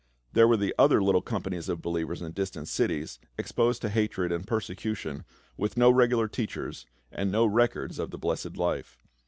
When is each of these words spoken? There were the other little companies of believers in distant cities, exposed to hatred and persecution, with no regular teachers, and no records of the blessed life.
There 0.33 0.47
were 0.47 0.57
the 0.57 0.73
other 0.79 0.99
little 1.03 1.21
companies 1.21 1.69
of 1.69 1.79
believers 1.79 2.23
in 2.23 2.31
distant 2.31 2.67
cities, 2.67 3.19
exposed 3.37 3.83
to 3.83 3.89
hatred 3.89 4.31
and 4.31 4.47
persecution, 4.47 5.25
with 5.57 5.77
no 5.77 5.91
regular 5.91 6.27
teachers, 6.27 6.87
and 7.11 7.31
no 7.31 7.45
records 7.45 7.99
of 7.99 8.09
the 8.09 8.17
blessed 8.17 8.57
life. 8.57 9.03